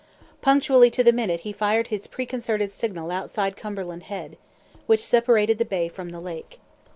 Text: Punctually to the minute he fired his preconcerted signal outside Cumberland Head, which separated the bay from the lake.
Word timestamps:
Punctually 0.41 0.89
to 0.89 1.03
the 1.03 1.11
minute 1.11 1.41
he 1.41 1.53
fired 1.53 1.89
his 1.89 2.07
preconcerted 2.07 2.71
signal 2.71 3.11
outside 3.11 3.55
Cumberland 3.55 4.01
Head, 4.05 4.35
which 4.87 5.03
separated 5.05 5.59
the 5.59 5.63
bay 5.63 5.89
from 5.89 6.09
the 6.09 6.19
lake. 6.19 6.59